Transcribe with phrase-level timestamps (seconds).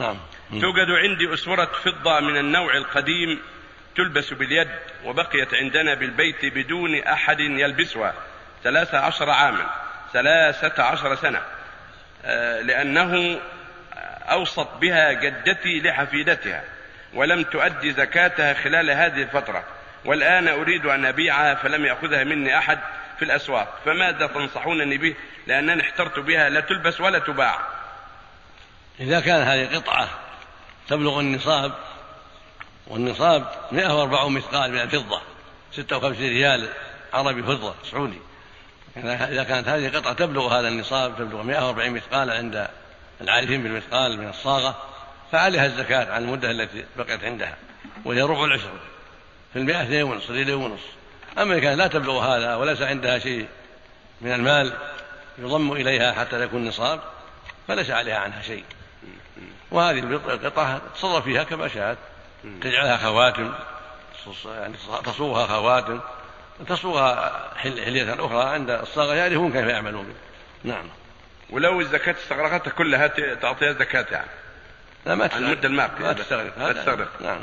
[0.00, 0.16] نعم.
[0.50, 3.40] توجد عندي أسورة فضة من النوع القديم
[3.96, 4.68] تلبس باليد
[5.04, 8.14] وبقيت عندنا بالبيت بدون أحد يلبسها
[8.64, 9.66] ثلاثة عشر عاما
[10.12, 11.42] ثلاثة عشر سنة.
[12.24, 13.40] آه، لأنه
[14.30, 16.64] أوصت بها جدتي لحفيدتها
[17.14, 19.64] ولم تؤدي زكاتها خلال هذه الفترة.
[20.04, 22.78] والآن أريد أن أبيعها فلم يأخذها مني أحد
[23.18, 23.80] في الأسواق.
[23.84, 25.14] فماذا تنصحونني به؟
[25.46, 27.79] لأنني احترت بها لا تلبس ولا تباع.
[29.00, 30.08] إذا كان هذه قطعة
[30.88, 31.72] تبلغ النصاب
[32.86, 35.20] والنصاب 104 مثقال من الفضة
[35.72, 36.68] 56 ريال
[37.12, 38.18] عربي فضة سعودي.
[38.96, 42.68] إذا كانت هذه قطعة تبلغ هذا النصاب تبلغ 140 مثقال عند
[43.20, 44.76] العارفين بالمثقال من الصاغة
[45.32, 47.56] فعليها الزكاة عن المدة التي بقيت عندها
[48.04, 48.70] وهي ربع العشر
[49.52, 50.86] في المئة اثنين ونصف ريال ونصف.
[51.38, 53.48] أما إذا كانت لا تبلغ هذا وليس عندها شيء
[54.20, 54.72] من المال
[55.38, 57.00] يضم إليها حتى يكون نصاب
[57.68, 58.64] فليس عليها عنها شيء.
[59.70, 61.98] وهذه القطعة تصرف فيها كما شاءت.
[62.60, 63.52] تجعلها خواتم
[64.46, 64.74] يعني
[65.04, 66.00] تصوغها خواتم
[66.68, 70.14] تصوغها حلية أخرى عند الصاغة يعرفون كيف يعملون به
[70.64, 70.84] نعم.
[71.50, 74.30] ولو الزكاة استغرقتها كلها تعطيها زكاة يعني.
[75.06, 75.46] لا ما تستغرق.
[75.46, 76.58] المدة الماقية ما تستغرق.
[76.58, 77.08] لا تستغرق.
[77.22, 77.40] نعم.